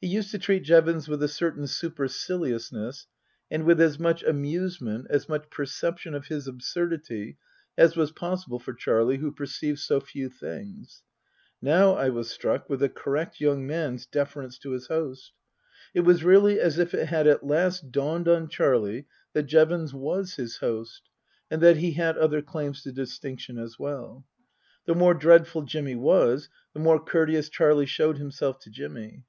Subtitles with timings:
[0.00, 3.06] He used to treat Jevons with a certain superciliousness,
[3.48, 7.38] and with as much amusement, as much perception of his absurdity,
[7.78, 11.04] as was possible for Charlie, who perceived so few things.
[11.62, 15.30] Now I was struck with the correct young man's deference to his host.
[15.94, 20.34] It was really as if it had at last dawned on Charlie that Jevons was
[20.34, 21.02] his host,
[21.52, 24.26] and that he had other claims to distinction as well.
[24.86, 29.22] The more dreadful Jimmy was, the more courteous Charlie showed himself to Jimmy.